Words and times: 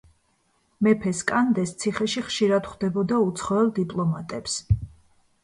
მეფე 0.85 1.11
სკანდეს 1.19 1.73
ციხეში 1.83 2.23
ხშირად 2.31 2.71
ხვდებოდა 2.71 3.21
უცხოელ 3.27 3.71
დიპლომატებს. 3.79 4.59